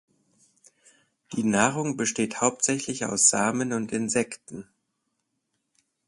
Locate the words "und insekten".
3.71-4.67